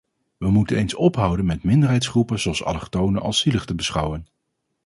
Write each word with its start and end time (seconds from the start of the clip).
We 0.37 0.51
moeten 0.51 0.77
eens 0.77 0.95
ophouden 0.95 1.45
met 1.45 1.63
minderheidsgroepen 1.63 2.39
zoals 2.39 2.63
allochtonen 2.63 3.21
als 3.21 3.39
zielig 3.39 3.65
te 3.65 3.75
beschouwen. 3.75 4.27